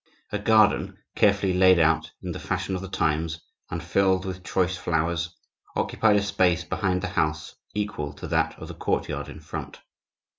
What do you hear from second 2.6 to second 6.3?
of the times and filled with choice flowers, occupied a